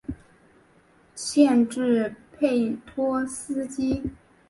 [1.13, 4.01] 县治佩托斯基。